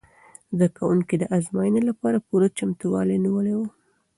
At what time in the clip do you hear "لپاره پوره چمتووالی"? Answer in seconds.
1.89-3.17